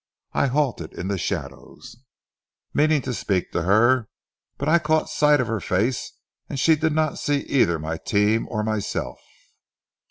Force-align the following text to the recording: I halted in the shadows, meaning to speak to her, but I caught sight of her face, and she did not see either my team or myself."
I 0.33 0.47
halted 0.47 0.93
in 0.95 1.09
the 1.09 1.17
shadows, 1.19 1.95
meaning 2.73 3.03
to 3.03 3.13
speak 3.13 3.51
to 3.51 3.61
her, 3.61 4.09
but 4.57 4.67
I 4.67 4.79
caught 4.79 5.09
sight 5.11 5.39
of 5.39 5.45
her 5.45 5.59
face, 5.59 6.13
and 6.49 6.59
she 6.59 6.75
did 6.75 6.93
not 6.93 7.19
see 7.19 7.41
either 7.41 7.77
my 7.77 7.97
team 7.97 8.47
or 8.49 8.63
myself." 8.63 9.19